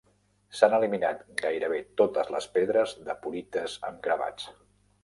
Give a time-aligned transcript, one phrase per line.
[0.59, 4.53] S'han eliminat gairebé totes les pedres de porites amb gravats.